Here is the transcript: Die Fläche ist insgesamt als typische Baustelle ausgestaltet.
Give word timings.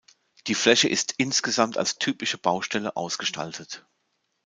Die 0.47 0.55
Fläche 0.55 0.87
ist 0.87 1.13
insgesamt 1.19 1.77
als 1.77 1.99
typische 1.99 2.39
Baustelle 2.39 2.95
ausgestaltet. 2.97 3.85